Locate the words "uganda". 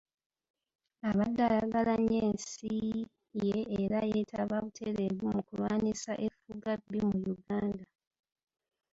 7.35-7.83